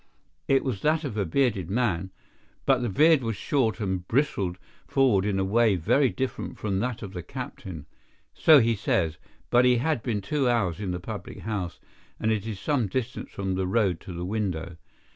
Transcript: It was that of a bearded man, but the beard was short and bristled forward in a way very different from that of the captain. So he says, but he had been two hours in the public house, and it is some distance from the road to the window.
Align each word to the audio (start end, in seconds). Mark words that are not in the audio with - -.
It 0.47 0.63
was 0.63 0.81
that 0.81 1.03
of 1.03 1.15
a 1.15 1.25
bearded 1.27 1.69
man, 1.69 2.09
but 2.65 2.79
the 2.79 2.89
beard 2.89 3.21
was 3.21 3.35
short 3.35 3.79
and 3.79 4.07
bristled 4.07 4.57
forward 4.87 5.25
in 5.27 5.37
a 5.37 5.43
way 5.45 5.75
very 5.75 6.09
different 6.09 6.57
from 6.57 6.79
that 6.79 7.03
of 7.03 7.13
the 7.13 7.21
captain. 7.21 7.85
So 8.33 8.57
he 8.57 8.73
says, 8.73 9.19
but 9.51 9.63
he 9.63 9.77
had 9.77 10.01
been 10.01 10.21
two 10.21 10.49
hours 10.49 10.79
in 10.79 10.89
the 10.89 10.99
public 10.99 11.41
house, 11.41 11.79
and 12.19 12.31
it 12.31 12.47
is 12.47 12.59
some 12.59 12.87
distance 12.87 13.29
from 13.29 13.53
the 13.53 13.67
road 13.67 13.99
to 13.99 14.11
the 14.11 14.25
window. 14.25 14.77